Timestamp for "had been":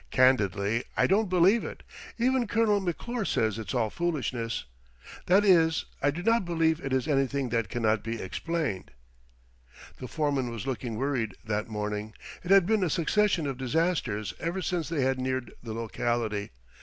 12.49-12.83